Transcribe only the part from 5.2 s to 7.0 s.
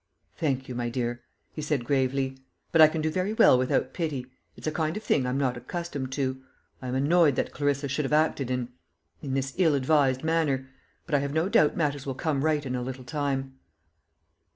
I'm not accustomed to. I am